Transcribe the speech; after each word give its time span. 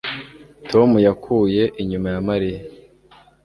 Tom 0.71 0.89
yakuye 1.07 1.63
inyuma 1.81 2.07
ya 2.15 2.21
Mariya 2.29 2.61